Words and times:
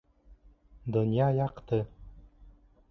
Донъя 0.95 1.29
яҡты 1.41 1.81